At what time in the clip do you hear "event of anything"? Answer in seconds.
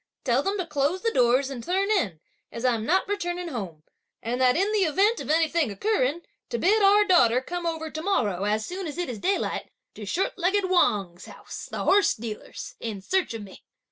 4.79-5.69